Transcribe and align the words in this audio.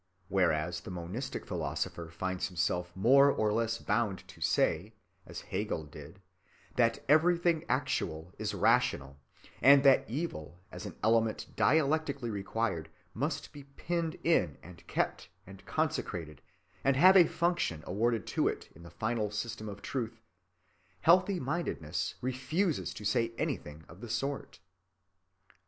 Whereas 0.29 0.79
the 0.81 0.89
monistic 0.89 1.45
philosopher 1.45 2.09
finds 2.09 2.47
himself 2.47 2.91
more 2.95 3.29
or 3.29 3.53
less 3.53 3.77
bound 3.77 4.27
to 4.29 4.41
say, 4.41 4.95
as 5.27 5.41
Hegel 5.41 5.87
said, 5.93 6.19
that 6.75 7.05
everything 7.07 7.63
actual 7.69 8.33
is 8.39 8.55
rational, 8.55 9.19
and 9.61 9.83
that 9.83 10.09
evil, 10.09 10.59
as 10.71 10.87
an 10.87 10.95
element 11.03 11.53
dialectically 11.55 12.31
required, 12.31 12.89
must 13.13 13.53
be 13.53 13.65
pinned 13.65 14.15
in 14.23 14.57
and 14.63 14.87
kept 14.87 15.29
and 15.45 15.63
consecrated 15.67 16.41
and 16.83 16.95
have 16.95 17.15
a 17.15 17.27
function 17.27 17.83
awarded 17.85 18.25
to 18.25 18.47
it 18.47 18.71
in 18.75 18.81
the 18.81 18.89
final 18.89 19.29
system 19.29 19.69
of 19.69 19.83
truth, 19.83 20.19
healthy‐mindedness 21.05 22.15
refuses 22.21 22.91
to 22.95 23.05
say 23.05 23.33
anything 23.37 23.85
of 23.87 24.01
the 24.01 24.09
sort. 24.09 24.61